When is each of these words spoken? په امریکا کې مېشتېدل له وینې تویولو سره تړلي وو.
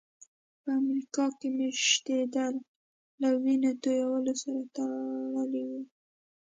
په 0.61 0.67
امریکا 0.81 1.25
کې 1.37 1.47
مېشتېدل 1.57 2.53
له 3.21 3.29
وینې 3.41 3.71
تویولو 3.83 4.33
سره 4.41 4.61
تړلي 4.75 5.63
وو. 5.69 5.81